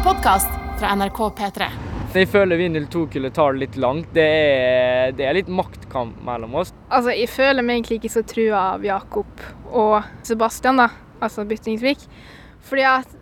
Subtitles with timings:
[0.00, 0.48] en podkast
[0.80, 1.66] fra NRK P3.
[2.14, 4.08] Jeg føler vi 02-kullet tar det litt langt.
[4.16, 6.70] Det er, det er litt maktkamp mellom oss.
[6.88, 10.86] Altså, jeg føler meg egentlig ikke så trua av Jakob og Sebastian, da,
[11.20, 12.06] altså Byttingsvik.
[12.64, 13.12] Fordi at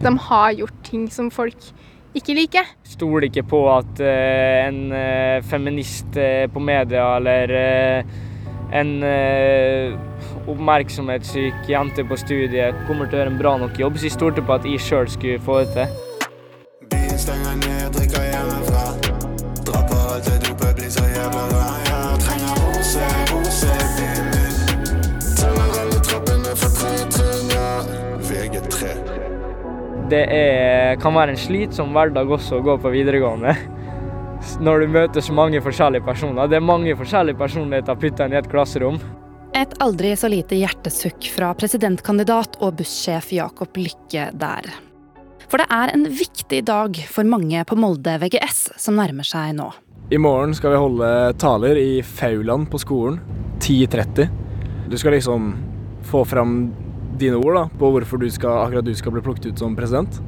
[0.00, 1.68] de har gjort ting som folk
[2.16, 2.70] ikke liker.
[2.88, 7.52] Stoler ikke på at uh, en uh, feminist uh, på media eller
[8.72, 8.94] en
[10.48, 14.46] oppmerksomhetssyk jente på studiet kommer til å gjøre en bra nok jobb, så jeg stolte
[14.48, 16.11] på at jeg sjøl skulle få det til.
[17.22, 18.80] Stenger ned, drikker hjemmefra.
[19.62, 21.84] Dropper alt det dopet, blir så jævla glad.
[21.86, 24.56] Jeg trenger rose, rose byen min.
[25.38, 27.54] Teller alle trappene fra tre trinn.
[28.26, 28.90] VG3.
[30.10, 33.54] Det er, kan være en slitsom hverdag også å gå på videregående.
[34.58, 36.50] Når du møter så mange forskjellige personer.
[36.50, 38.98] Det er mange forskjellige personligheter putta inn i et klasserom.
[39.54, 44.74] Et aldri så lite hjertesukk fra presidentkandidat og bussjef Jakob Lykke der.
[45.52, 49.66] For det er en viktig dag for mange på Molde VGS som nærmer seg nå.
[50.08, 53.18] I morgen skal vi holde taler i Fauland på skolen.
[53.60, 54.32] 10.30.
[54.88, 55.52] Du skal liksom
[56.08, 56.72] få fram
[57.20, 60.22] dine ord da, på hvorfor du skal, akkurat du skal bli plukket ut som president.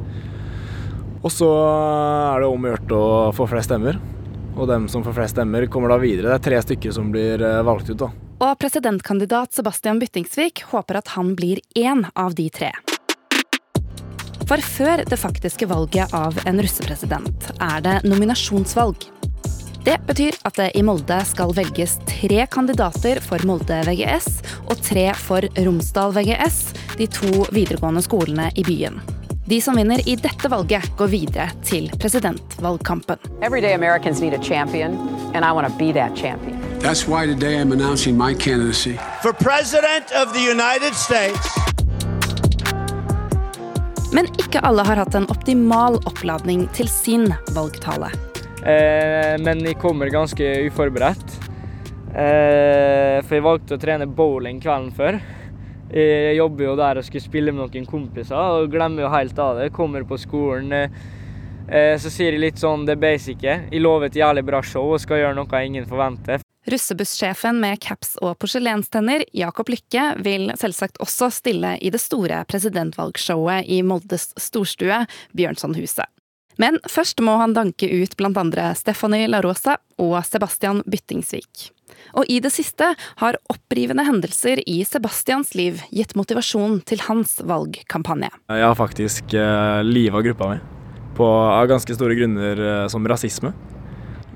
[1.24, 3.96] Og så er det om å gjøre å få flest stemmer.
[4.58, 6.34] Og dem som får flest stemmer, kommer da videre.
[6.34, 7.96] Det er tre stykker som blir eh, valgt ut.
[8.04, 8.12] da.
[8.44, 12.74] Og presidentkandidat Sebastian Byttingsvik håper at han blir én av de tre.
[14.44, 19.06] For før det faktiske valget av en russepresident er det nominasjonsvalg.
[19.84, 24.28] Det betyr at det i Molde skal velges tre kandidater for Molde VGS
[24.68, 26.60] og tre for Romsdal VGS,
[27.00, 29.00] de to videregående skolene i byen.
[29.44, 33.20] De som vinner i dette valget, går videre til presidentvalgkampen.
[33.42, 34.96] Everyday Americans need a champion,
[35.34, 36.56] and I want to be that champion.
[36.80, 41.73] That's why today I'm announcing my candidacy for President of the United States.
[44.14, 47.26] Men ikke alle har hatt en optimal oppladning til sin
[47.56, 48.12] valgtale.
[48.62, 51.34] Eh, men jeg kommer ganske uforberedt.
[52.14, 55.18] Eh, for jeg valgte å trene bowling kvelden før.
[55.90, 59.58] Jeg jobber jo der og skulle spille med noen kompiser og glemmer jo helt av
[59.58, 59.68] det.
[59.74, 63.58] Kommer på skolen, eh, så sier jeg litt sånn det basice.
[63.66, 66.43] Jeg lover et jævlig bra show og skal gjøre noe ingen forventer.
[66.70, 73.68] Russebusssjefen med caps og porselenstenner, Jakob Lykke, vil selvsagt også stille i det store presidentvalgshowet
[73.68, 75.04] i Moldes storstue,
[75.36, 76.08] Bjørnsonhuset.
[76.56, 81.70] Men først må han danke ut andre Stephanie La Rosa og Sebastian Byttingsvik.
[82.14, 88.30] Og i det siste har opprivende hendelser i Sebastians liv gitt motivasjon til hans valgkampanje.
[88.48, 90.58] Jeg har faktisk uh, liva gruppa mi
[91.14, 93.52] på, av ganske store grunner uh, som rasisme.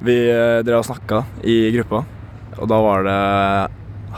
[0.03, 2.05] Vi uh, drev og snakka i gruppa,
[2.58, 3.19] og da var det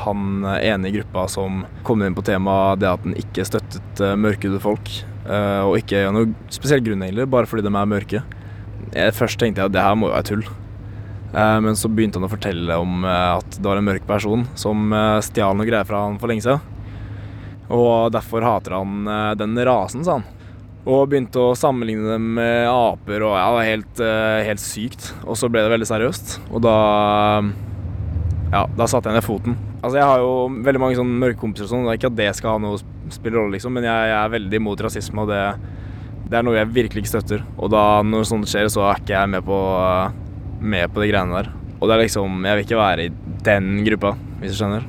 [0.00, 4.16] han ene i gruppa som kom inn på temaet det at han ikke støttet uh,
[4.18, 4.90] mørkhudede folk.
[5.26, 8.24] Uh, og ikke av noen spesiell grunn, egentlig, bare fordi de er mørke.
[8.94, 10.44] Jeg, først tenkte jeg at det her må jo være tull.
[11.30, 14.90] Uh, men så begynte han å fortelle om at det var en mørk person som
[15.26, 16.62] stjal noe greier fra han for lenge siden.
[17.70, 19.06] Og derfor hater han
[19.38, 20.24] den rasen, sa han.
[20.90, 24.00] Og begynte å sammenligne dem med aper, og ja, det var helt,
[24.48, 25.10] helt sykt.
[25.22, 26.32] Og så ble det veldig seriøst.
[26.50, 26.74] Og da
[28.50, 29.59] ja, da satte jeg ned foten.
[29.81, 30.33] Altså, jeg har jo
[30.66, 32.81] veldig mange sånne mørke kompiser og sånn, ikke at det skal ha noe
[33.15, 35.43] spille rolle, liksom, men jeg, jeg, er veldig imot rasisme, og det,
[36.27, 37.44] det, er noe jeg virkelig ikke støtter.
[37.59, 39.59] Og da når sånt skjer, så er ikke jeg med på,
[40.61, 41.53] med på de greiene der.
[41.81, 43.12] Og det er liksom Jeg vil ikke være i
[43.47, 44.84] den gruppa, hvis du skjønner.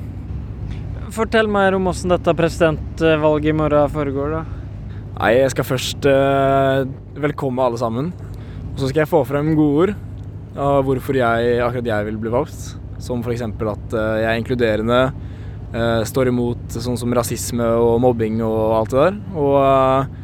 [1.12, 4.42] Fortell mer om åssen dette presidentvalget i morgen foregår, da.
[5.16, 6.84] Nei, jeg skal først uh,
[7.20, 8.12] velkomme alle sammen.
[8.72, 9.94] Og så skal jeg få frem gode ord
[10.52, 12.72] av hvorfor jeg, akkurat jeg vil bli valgt.
[13.02, 13.42] Som f.eks.
[13.42, 15.00] at eh, jeg er inkluderende,
[15.74, 19.20] eh, står imot sånn som rasisme og mobbing og alt det der.
[19.34, 20.18] Og eh,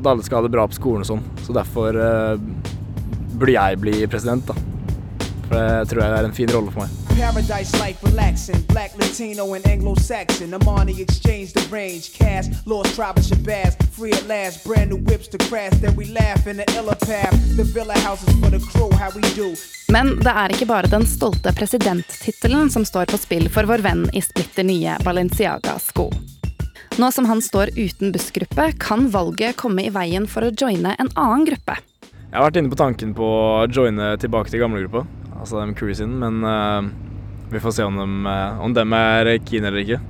[0.00, 1.24] at alle skal ha det bra på skolen og sånn.
[1.44, 1.94] Så derfor
[3.34, 4.56] burde jeg bli president, da.
[5.44, 7.03] For det tror jeg er en fin rolle for meg.
[7.16, 10.52] Paradise like relaxing, black, Latino, and Anglo-Saxon.
[10.52, 15.28] Amani exchange the range, cash, lost tribe of Shabazz, free at last, brand new whips
[15.28, 17.32] to crash, then we laugh in the illa path.
[17.56, 19.54] The villa houses for the crew, how we do.
[19.92, 24.08] Men det er ikke bare den stolte presidenttittelen som står på spill for vår venn
[24.12, 26.10] i splitter nye Balenciaga-sko.
[26.98, 31.10] Nå som han står uten bussgruppe, kan valget komme i veien for å joine en
[31.14, 31.78] annen gruppe.
[32.30, 35.04] Jeg har vært inne på tanken på å joine tilbake til gamlegruppa,
[35.38, 36.82] altså dem crew men uh,
[37.54, 40.02] vi får se om dem, uh, om dem er keen eller ikke.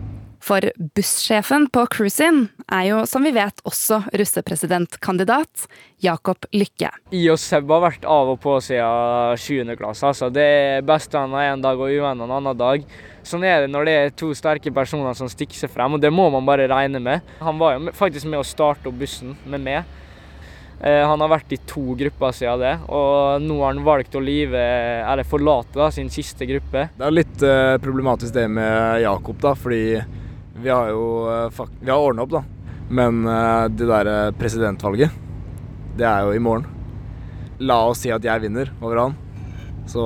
[0.44, 5.64] For bussjefen på Cruisin er jo, som vi vet, også russepresidentkandidat
[6.04, 6.90] Jakob Lykke.
[7.16, 9.72] I og Seb har vært av og på siden 7.
[9.80, 10.10] klasse.
[10.10, 10.28] Altså.
[10.28, 12.84] Det er bestevenner en dag og uvenner en annen dag.
[13.24, 16.12] Sånn er det når det er to sterke personer som stikker seg frem, og det
[16.12, 17.24] må man bare regne med.
[17.40, 19.96] Han var jo faktisk med å starte opp bussen med meg.
[20.80, 24.22] Eh, han har vært i to grupper siden det, og nå har han valgt å
[24.22, 24.58] live,
[25.06, 26.88] eller forlate da, sin siste gruppe.
[26.98, 29.84] Det er litt uh, problematisk det med Jakob, da, fordi
[30.60, 32.42] vi har jo uh, vi ordna opp, da.
[32.94, 35.14] Men uh, det derre presidentvalget,
[35.96, 36.66] det er jo i morgen.
[37.64, 39.16] La oss si at jeg vinner over han,
[39.88, 40.02] så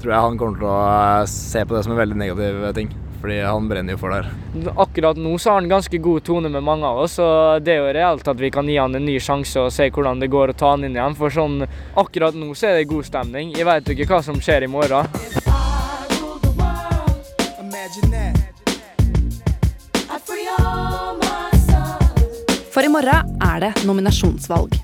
[0.00, 0.80] tror jeg han kommer til å
[1.28, 2.88] se på det som en veldig negativ ting
[3.20, 4.72] fordi han brenner jo for det her.
[4.80, 7.82] Akkurat nå så har han ganske god tone med mange av oss, og det er
[7.82, 10.54] jo reelt at vi kan gi han en ny sjanse og se hvordan det går
[10.54, 11.16] å ta han inn igjen.
[11.18, 11.64] For sånn
[12.00, 13.52] akkurat nå så er det god stemning.
[13.56, 15.08] Jeg vet jo ikke hva som skjer i morgen.
[22.70, 24.78] For i morgen er det nominasjonsvalg.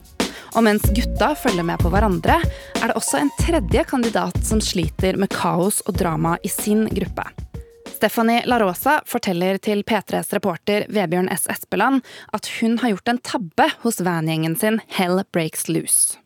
[0.57, 2.39] Og mens gutta følger med på hverandre,
[2.81, 7.29] er det også en tredje kandidat som sliter med kaos og drama i sin gruppe.
[7.97, 11.47] Stephanie Larosa forteller til P3s reporter Vebjørn S.
[11.49, 12.03] Espeland
[12.37, 16.19] at hun har gjort en tabbe hos van-gjengen sin Hell Breaks Loose.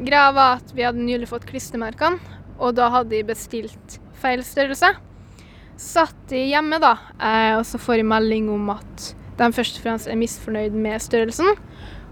[0.00, 2.16] Greia var at vi hadde nylig fått klistremerkene,
[2.56, 4.94] og da hadde de bestilt feil størrelse.
[5.80, 9.84] Satt de hjemme, da, eh, og så får de melding om at de først og
[9.84, 11.52] fremst er misfornøyd med størrelsen.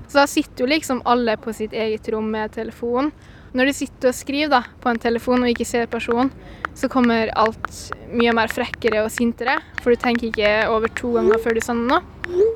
[0.05, 3.12] Så da sitter jo liksom alle på sitt eget rom med telefonen
[3.56, 6.33] når du sitter og skriver da, på en telefon og ikke ser personen,
[6.79, 7.69] så kommer alt
[8.12, 11.99] mye mer frekkere og sintere, for du tenker ikke over to ganger før du sender
[11.99, 12.49] noe.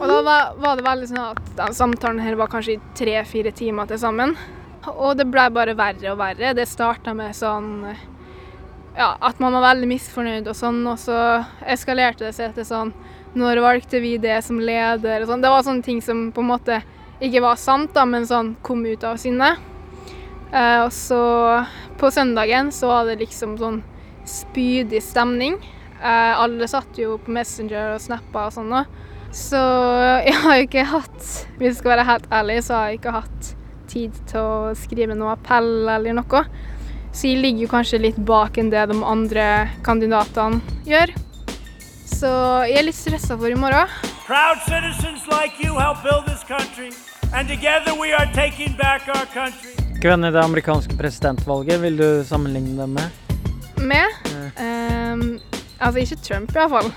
[0.00, 3.52] Og da var, var det veldig sånn at den samtalen her var kanskje i tre-fire
[3.56, 4.34] timer til sammen.
[4.88, 6.54] Og det ble bare verre og verre.
[6.56, 7.84] Det starta med sånn
[8.96, 11.18] ja, at man var veldig misfornøyd og sånn, og så
[11.68, 12.94] eskalerte det seg til sånn
[13.38, 15.22] Når valgte vi det som leder?
[15.22, 15.44] og sånn.
[15.44, 16.80] Det var sånne ting som på en måte
[17.22, 19.60] ikke var sant, da, men sånn kom ut av sinnet.
[20.50, 21.20] Uh, og så
[22.00, 23.80] på søndagen så var det liksom sånn
[24.26, 25.58] spydig stemning.
[26.00, 28.74] Uh, alle satt jo på Messenger og snappa og sånn.
[29.36, 29.60] Så
[30.26, 31.18] jeg har jo ikke hatt
[31.60, 33.50] Hvis jeg skal være helt ærlig, så har jeg ikke hatt
[33.90, 36.44] tid til å skrive noe appell eller noe.
[37.10, 39.46] Så jeg ligger jo kanskje litt bak enn det de andre
[39.86, 41.14] kandidatene gjør.
[42.10, 42.30] Så
[42.68, 43.90] jeg er litt stressa for i morgen.
[44.26, 46.92] Proud citizens like you help build this country,
[47.34, 49.79] and together we are taking back our country.
[50.00, 53.34] Hvem i det amerikanske presidentvalget vil du sammenligne dem med?
[53.84, 54.14] Med?
[54.56, 55.34] Um,
[55.76, 56.88] altså ikke Trump, iallfall.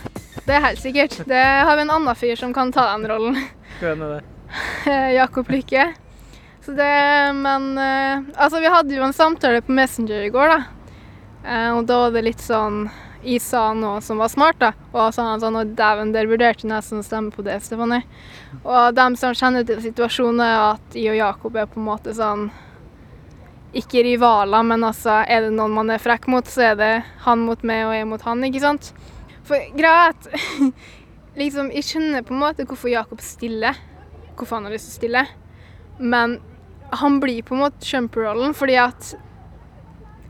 [0.46, 1.18] Det er helt sikkert.
[1.28, 3.42] Det har vi en annen fyr som kan ta den rollen.
[3.82, 4.24] Hvem er det?
[5.20, 5.90] Jakob Lykke.
[6.64, 6.90] Så det,
[7.44, 10.60] men uh, Altså, vi hadde jo en samtale på Messenger i går, da.
[11.44, 12.86] Uh, og da var det litt sånn
[13.20, 14.72] Jeg sa noe som var smart, da.
[14.94, 17.60] Og så sa han sånn Og dæven, der vurderte jeg nesten å stemme på det,
[17.68, 18.08] Stefanie.
[18.64, 22.16] Og dem som kjenner til situasjonen, er at jeg og Jakob er på en måte
[22.16, 22.54] sånn
[23.74, 26.92] ikke rivaler, men altså er det noen man er frekk mot, så er det
[27.26, 28.92] han mot meg og jeg mot han, ikke sant?
[29.48, 30.28] For greia er at
[31.42, 33.80] liksom, Jeg skjønner på en måte hvorfor Jakob stiller,
[34.38, 35.26] hvorfor han har lyst til å stille,
[36.00, 36.40] men
[36.94, 39.14] han blir på en måte jumper-rollen fordi at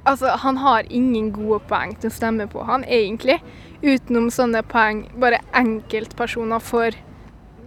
[0.03, 3.37] Altså, han har ingen gode poeng til å stemme på han, egentlig.
[3.79, 6.97] Utenom sånne poeng bare enkeltpersoner får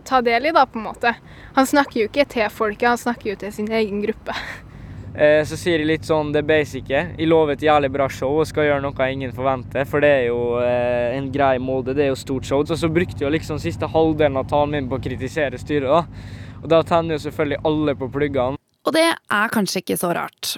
[0.04, 1.14] ta del i, da, på en måte.
[1.56, 4.36] Han snakker jo ikke til folket, han snakker jo til sin egen gruppe.
[5.16, 6.98] Eh, så sier de litt sånn det basice.
[7.16, 9.88] Jeg lover et jævlig bra show og skal gjøre noe ingen forventer.
[9.88, 12.64] For det er jo eh, en grei Molde, det er jo stort show.
[12.68, 16.04] Så, så brukte jeg liksom siste halvdelen av talen min på å kritisere styret, da.
[16.60, 18.60] Og da tenner jo selvfølgelig alle på pluggene.
[18.86, 20.56] Og det er kanskje ikke så rart.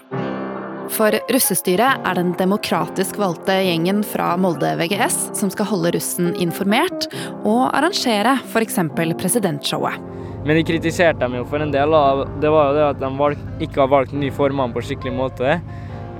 [0.93, 7.11] For russestyret er den demokratisk valgte gjengen fra Molde VGS som skal holde russen informert
[7.45, 8.81] og arrangere f.eks.
[9.21, 10.01] presidentshowet.
[10.47, 11.95] Men de kritiserte dem jo for en del.
[11.95, 15.15] av Det var jo det at de valg, ikke har valgt ny formann på skikkelig
[15.17, 15.59] måte.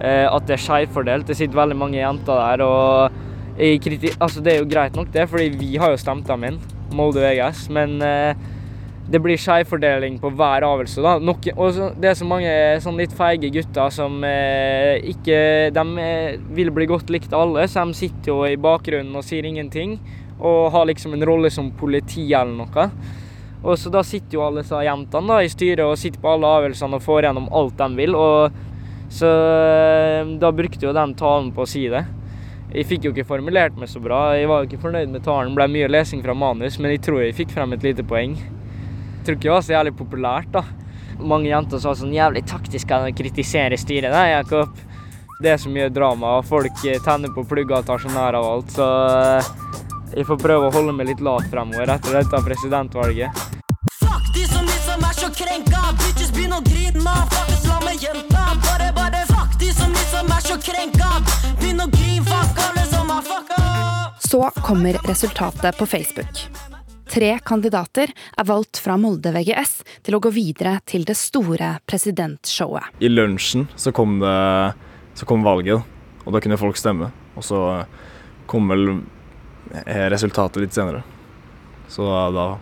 [0.01, 1.27] Eh, at det er skjevfordelt.
[1.29, 2.65] Det sitter veldig mange jenter der.
[2.67, 3.11] og
[3.59, 6.61] altså Det er jo greit nok, det, fordi vi har jo stemt dem inn,
[6.93, 7.69] Molde VGS.
[7.71, 8.35] Men eh,
[9.09, 11.03] det blir skjevfordeling på hver avgjørelse.
[11.03, 11.17] da.
[11.19, 12.53] Nok, og det er så mange
[12.85, 15.39] sånn litt feige gutter som eh, ikke
[15.73, 19.49] De eh, vil bli godt likt alle, så de sitter jo i bakgrunnen og sier
[19.49, 19.97] ingenting.
[20.39, 22.91] Og har liksom en rolle som politi eller noe.
[23.65, 26.99] Og så Da sitter jo alle jentene da, i styret og sitter på alle avgjørelsene
[26.99, 28.15] og får gjennom alt de vil.
[28.15, 28.53] og
[29.11, 32.05] Så eh, da brukte jo den talen på å si det.
[32.69, 34.37] Jeg fikk jo ikke formulert meg så bra.
[34.37, 35.55] Jeg var jo ikke fornøyd med talen.
[35.55, 38.37] Det ble mye lesing fra manus, men jeg tror jeg fikk frem et lite poeng.
[38.37, 40.65] Jeg tror ikke det var så jævlig populært, da.
[41.19, 44.13] Mange jenter sa sånn jævlig taktisk å kritisere styret.
[44.13, 44.77] Nei, Jakob.
[45.41, 48.47] Det er så mye drama, og folk tenner på plugger og tar så nær av
[48.53, 48.87] alt, så
[49.39, 49.51] eh,
[50.17, 53.43] jeg får prøve å holde meg litt lat fremover etter dette presidentvalget.
[53.99, 58.45] Fuck de som liksom er så krenka, bitches begynn å grine, motherfuckers, la meg jenta.
[58.65, 61.11] Bare, bare fuck de som liksom er så krenka,
[61.61, 63.61] begynn å grine, fuck alle som har fucka.
[64.29, 66.43] Så kommer resultatet på Facebook.
[67.09, 72.99] Tre kandidater er valgt fra Molde VGS til å gå videre til det store presidentshowet.
[73.01, 74.35] I lunsjen så kom, det,
[75.17, 75.81] så kom valget,
[76.25, 77.09] og da kunne folk stemme.
[77.39, 77.63] Og så
[78.49, 79.01] kom vel
[80.13, 81.03] resultatet litt senere.
[81.89, 82.59] Så da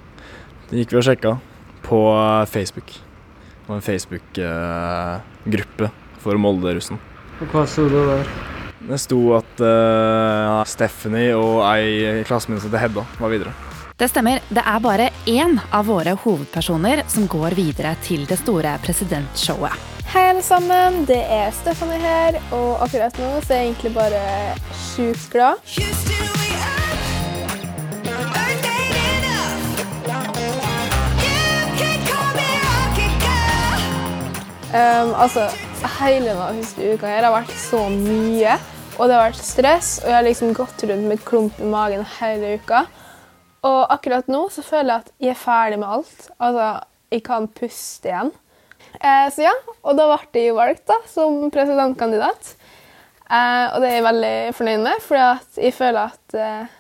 [0.71, 1.39] gikk vi og sjekka
[1.87, 2.01] på
[2.51, 2.91] Facebook.
[2.91, 5.91] Det var en Facebook-gruppe
[6.23, 6.99] for Molde-russen.
[7.41, 8.27] Og hva sto det der?
[8.87, 13.53] Det sto at uh, Stephanie og ei i klassen min som heter Hedda, var videre.
[13.97, 14.43] Det stemmer.
[14.53, 19.73] Det er bare én av våre hovedpersoner som går videre til det store presidentshowet.
[20.13, 21.07] Hei, alle sammen.
[21.09, 24.23] Det er Stephanie her, og akkurat nå så er jeg egentlig bare
[24.85, 26.26] sjukt glad.
[34.77, 35.47] Um, altså,
[36.03, 38.57] hele denne siste uka her har vært så mye,
[38.99, 42.03] og det har vært stress, og jeg har liksom gått rundt med klump i magen
[42.19, 42.83] hele uka.
[43.65, 46.27] Og akkurat nå så føler jeg at jeg er ferdig med alt.
[46.37, 46.67] Altså,
[47.15, 48.33] jeg kan puste igjen.
[49.01, 52.53] Eh, så ja, og da ble jeg valgt da, som presidentkandidat.
[53.31, 56.75] Eh, og det er jeg veldig fornøyd med, for jeg føler at eh,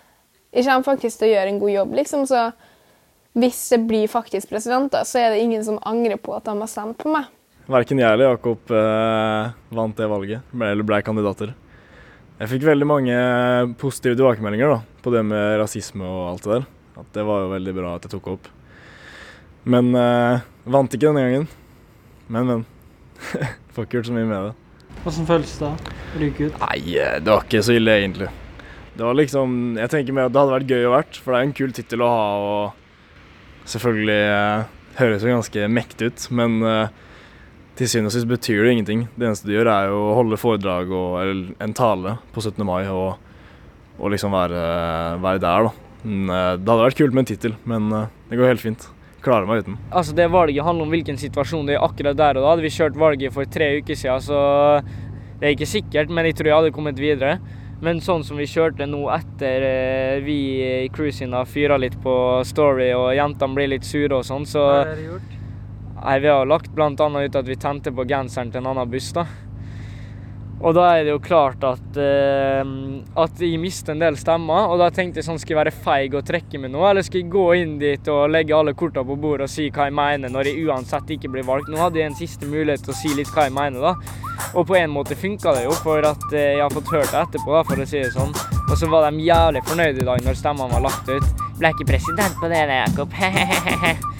[0.52, 1.96] jeg kommer faktisk til å gjøre en god jobb.
[2.02, 2.50] liksom, så
[3.36, 6.58] hvis jeg blir faktisk president, da, så er det ingen som angrer på at de
[6.60, 7.32] har stemt på meg.
[7.66, 11.54] Verken jeg eller Jakob eh, vant det valget, ble, eller ble kandidater.
[12.36, 13.16] Jeg fikk veldig mange
[13.80, 16.66] positive tilbakemeldinger da, på det med rasisme og alt det der.
[17.00, 18.50] At det var jo veldig bra at jeg tok opp.
[19.66, 21.48] Men eh, vant ikke denne gangen.
[22.30, 22.64] Men, men.
[23.74, 24.54] Får ikke gjort så mye med det.
[25.02, 26.60] Hvordan føles det å ryke ut?
[26.62, 28.30] Nei, eh, det var ikke så ille, egentlig.
[28.96, 31.40] Det var liksom Jeg tenker mer at det hadde vært gøy å vært, for det
[31.40, 34.70] er en kul tittel å ha, og selvfølgelig eh,
[35.00, 37.02] høres jo ganske mektig ut, men eh,
[37.76, 39.06] til syvende og sist betyr det ingenting.
[39.16, 42.62] Det eneste du gjør, er jo å holde foredrag og, eller en tale på 17.
[42.66, 43.16] mai og,
[43.98, 44.62] og liksom være,
[45.24, 46.02] være, der, da.
[46.06, 48.88] Men, eh, det hadde vært kult med en tittel, men eh, det går helt fint.
[49.26, 49.76] Klarer meg uten.
[49.90, 52.50] Altså Det valget handler om hvilken situasjon det er akkurat der og da.
[52.54, 54.40] Hadde vi kjørt valget for tre uker siden, så
[55.40, 57.38] det er ikke sikkert, men jeg tror jeg hadde kommet videre.
[57.84, 62.14] Men sånn som vi kjørte nå etter eh, vi i cruising har fyra litt på
[62.48, 65.35] Story og jentene blir litt sure og sånn, så Hva er det gjort?
[66.06, 66.90] Nei, Vi har lagt bl.a.
[66.94, 69.10] ut at vi tente på genseren til en annen buss.
[69.12, 69.26] da.
[70.56, 72.62] Og da er det jo klart at, uh,
[73.20, 74.70] at jeg mister en del stemmer.
[74.70, 77.24] Og da tenkte jeg sånn, skal jeg være feig og trekke meg nå, eller skal
[77.24, 80.32] jeg gå inn dit og legge alle kortene på bordet og si hva jeg mener,
[80.32, 81.68] når jeg uansett ikke blir valgt?
[81.74, 84.24] Nå hadde jeg en siste mulighet til å si litt hva jeg mener, da.
[84.56, 87.24] Og på en måte funka det jo, for at uh, jeg har fått hørt det
[87.26, 88.36] etterpå, da, for å si det sånn.
[88.66, 91.46] Og så var de jævlig fornøyde i dag når stemmene var lagt ut.
[91.58, 93.12] Ble ikke president på det, Jakob.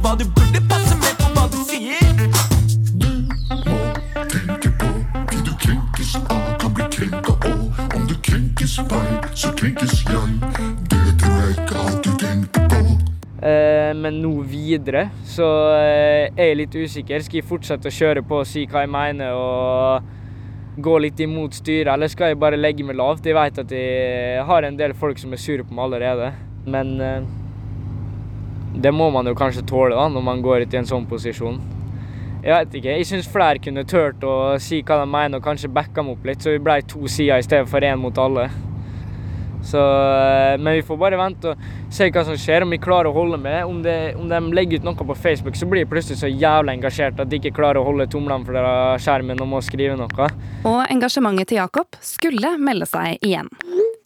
[0.00, 2.00] hva du burde passe med på hva du sier?
[13.40, 17.24] Eh, men nå videre så eh, er jeg litt usikker.
[17.24, 21.56] Skal jeg fortsette å kjøre på og si hva jeg mener og gå litt imot
[21.58, 23.26] styret, eller skal jeg bare legge meg lavt?
[23.28, 26.32] Jeg vet at jeg har en del folk som er sure på meg allerede,
[26.70, 27.20] men eh,
[28.74, 31.60] det må man jo kanskje tåle da, når man går ut i en sånn posisjon.
[32.40, 32.96] Jeg vet ikke.
[32.96, 36.24] Jeg syns flere kunne turt å si hva de mener og kanskje backa dem opp
[36.24, 38.48] litt, så vi ble to sider i stedet for én mot alle.
[39.62, 39.80] Så,
[40.56, 43.36] men vi får bare vente og se hva som skjer, om vi klarer å holde
[43.42, 43.58] med.
[43.68, 46.78] Om, det, om de legger ut noe på Facebook, så blir jeg plutselig så jævlig
[46.78, 50.30] engasjert at de ikke klarer å holde tomlene for skjermen og må skrive noe.
[50.64, 53.52] Og engasjementet til Jakob skulle melde seg igjen.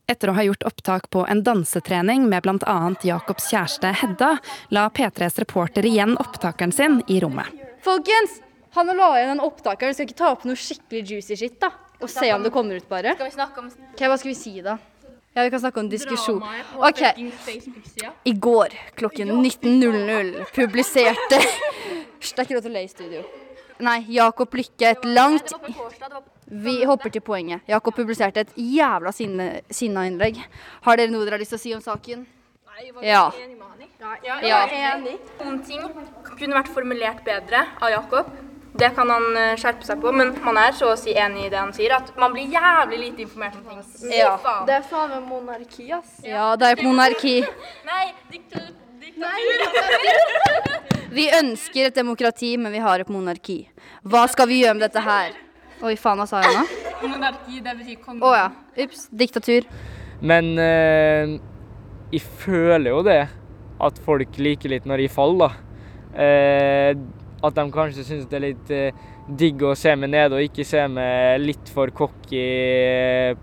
[0.07, 2.79] Etter å ha gjort opptak på en dansetrening med bl.a.
[3.09, 4.35] Jakobs kjæreste Hedda,
[4.69, 7.49] la P3s reporter igjen opptakeren sin i rommet.
[7.85, 8.41] Folkens,
[8.77, 9.89] han la igjen en opptaker.
[9.89, 11.73] Vi skal ikke ta opp noe skikkelig juicy shit, da?
[12.05, 13.15] Og se om det kommer ut, bare.
[13.17, 14.77] Skal vi snakke om Ok, Hva skal vi si, da?
[15.35, 16.45] Ja, Vi kan snakke om diskusjon.
[16.79, 17.03] OK.
[18.25, 21.41] I går klokken 19.00 publiserte
[22.25, 23.25] det er ikke lov til å le i studio.
[23.85, 25.51] Nei, Jakob Lykke et langt
[26.51, 27.61] Vi hopper til poenget.
[27.69, 30.41] Jakob publiserte et jævla sinna innlegg.
[30.85, 32.27] Har dere noe dere har lyst til å si om saken?
[32.75, 33.31] Nei, jeg var Ja.
[33.31, 33.89] enig med han i.
[34.01, 34.67] Ja, Ja, ja.
[34.67, 35.19] jeg er enig.
[35.41, 35.81] Noen ting
[36.39, 38.27] kunne vært formulert bedre av Jakob.
[38.77, 41.49] Det kan han eh, skjerpe seg på, men man er så å si enig i
[41.49, 44.11] det han sier, at man blir jævlig lite informert om ting.
[44.11, 44.37] Ja.
[44.67, 46.17] Det er faen meg monarki, ass.
[46.27, 47.37] Ja, det er monarki.
[47.87, 48.75] Nei, diktatur.
[48.99, 50.81] diktatur.
[51.15, 53.69] Vi ønsker et demokrati, men vi har et monarki.
[54.05, 55.37] Hva skal vi gjøre med dette her?
[55.85, 56.63] Oi, faen, hva sa jeg nå?
[57.05, 58.25] Monarki, det betyr konge.
[58.25, 58.47] Å ja.
[58.87, 59.09] Ups.
[59.13, 59.67] Diktatur.
[60.25, 61.35] Men eh,
[62.15, 63.19] jeg føler jo det,
[63.85, 65.83] at folk liker litt når jeg faller, da.
[66.25, 66.95] Eh,
[67.45, 70.65] at de kanskje syns det er litt eh, digg å se meg nede, og ikke
[70.65, 72.47] se meg litt for cocky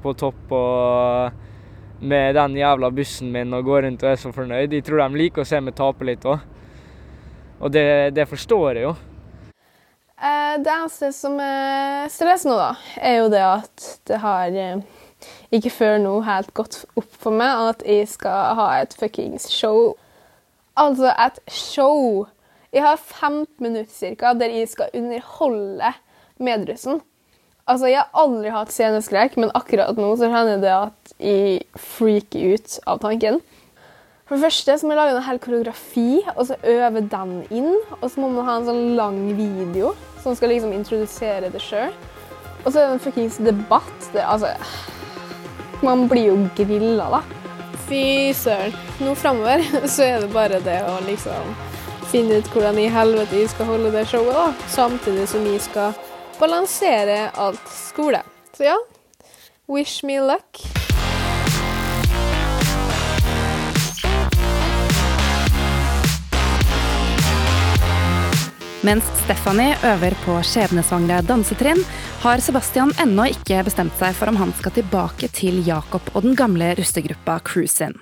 [0.01, 4.73] på topp og med den jævla bussen min og går rundt og er så fornøyd.
[4.73, 6.41] Jeg tror de liker å se meg tape litt òg.
[7.61, 7.85] Og det,
[8.17, 8.95] det, forstår jeg jo.
[10.21, 14.83] Eh, det eneste som er stress nå, da, er jo det at det har eh,
[15.49, 19.95] ikke før nå helt gått opp for meg at jeg skal ha et fuckings show.
[20.77, 22.27] Altså et show!
[22.71, 25.89] Jeg har 15 minutter cirka, der jeg skal underholde
[26.37, 27.01] medrussen.
[27.67, 32.55] Altså, Jeg har aldri hatt sceneskrekk, men akkurat nå så hender det at jeg freaker
[32.55, 33.41] ut av tanken.
[34.29, 37.73] For det første så må jeg lage en hel koreografi, og så øve den inn.
[37.99, 39.91] Og så må man ha en sånn lang video
[40.23, 41.93] som skal liksom introdusere det sjøl.
[42.63, 44.09] Og så er det en fuckings debatt.
[44.13, 44.53] Det, altså
[45.81, 47.21] Man blir jo grilla, da.
[47.87, 48.75] Fy søren.
[49.01, 49.63] Nå framover
[49.93, 51.55] så er det bare det å liksom
[52.11, 54.69] finne ut hvordan i helvete vi skal holde det showet, da.
[54.69, 55.95] Samtidig som vi skal
[56.41, 58.21] balansere alt skole.
[58.57, 58.77] Så ja,
[59.67, 60.80] wish me luck.
[68.81, 71.83] Mens Stephanie øver på skjebnesvangre dansetrinn,
[72.23, 76.33] har Sebastian ennå ikke bestemt seg for om han skal tilbake til Jakob og den
[76.33, 77.93] gamle russegruppa Cruisin.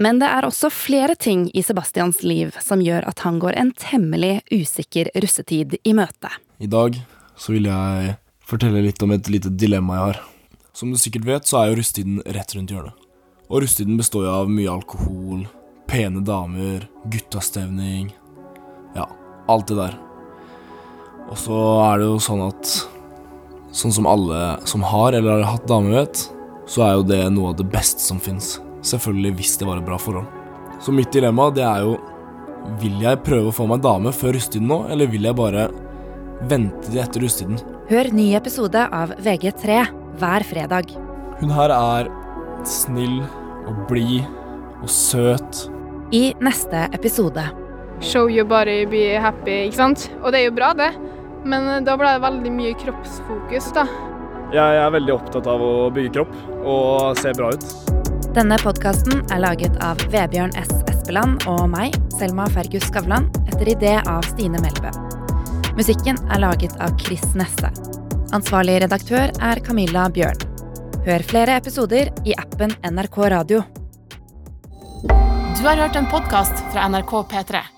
[0.00, 3.72] Men det er også flere ting i Sebastians liv som gjør at han går en
[3.76, 6.30] temmelig usikker russetid i møte.
[6.56, 6.96] I dag
[7.36, 8.14] så vil jeg
[8.48, 10.22] fortelle litt om et lite dilemma jeg har.
[10.72, 12.96] Som du sikkert vet, så er jo russetiden rett rundt hjørnet.
[13.52, 15.44] Og russetiden består jo av mye alkohol,
[15.90, 18.27] pene damer, guttastemning Ja,
[19.48, 19.96] alt det der.
[21.28, 22.76] Og så er det jo sånn at
[23.78, 26.22] Sånn som alle som har eller har hatt dame, vet,
[26.66, 28.54] så er jo det noe av det beste som fins.
[28.80, 30.24] Selvfølgelig hvis det var et bra forhold.
[30.80, 31.98] Så mitt dilemma, det er jo
[32.80, 35.68] Vil jeg prøve å få meg dame før russetiden nå, eller vil jeg bare
[36.50, 37.60] vente til etter russetiden?
[37.88, 39.78] Hør ny episode av VG3
[40.18, 40.90] hver fredag.
[41.38, 42.10] Hun her er
[42.68, 43.22] snill
[43.68, 44.26] og blid
[44.82, 45.64] og søt.
[46.12, 47.46] I neste episode.
[48.00, 50.06] Show your body, be happy, ikke sant?
[50.22, 50.92] Og det er jo bra, det.
[51.48, 53.86] Men eh, da ble det veldig mye kroppsfokus, da.
[54.54, 57.66] Jeg er veldig opptatt av å bygge kropp og se bra ut.
[58.36, 60.70] Denne podkasten er laget av Vebjørn S.
[60.88, 64.92] Espeland og meg, Selma Fergus Skavlan, etter idé av Stine Melbø.
[65.76, 67.72] Musikken er laget av Chris Nesse.
[68.36, 70.44] Ansvarlig redaktør er Camilla Bjørn.
[71.08, 73.64] Hør flere episoder i appen NRK Radio.
[75.58, 77.77] Du har hørt en podkast fra NRK P3.